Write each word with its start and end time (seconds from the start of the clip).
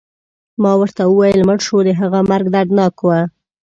ما 0.61 0.71
ورته 0.81 1.01
وویل: 1.07 1.41
مړ 1.49 1.59
شو، 1.65 1.77
د 1.87 1.89
هغه 2.01 2.19
مرګ 2.31 2.47
دردناک 2.55 2.95
و. 3.01 3.07